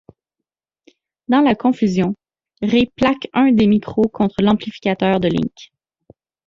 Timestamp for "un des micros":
3.33-4.07